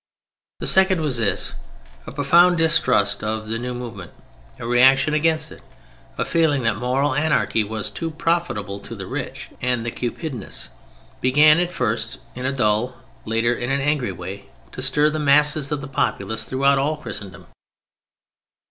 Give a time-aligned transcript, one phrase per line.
[0.61, 1.53] The second was this:
[2.07, 4.11] a profound distrust of the new movement,
[4.57, 5.61] a reaction against it,
[6.17, 10.69] a feeling that moral anarchy was too profitable to the rich and the cupidinous,
[11.21, 12.95] began at first in a dull,
[13.25, 17.45] later in an angry way, to stir the masses of the populace throughout all Christendom.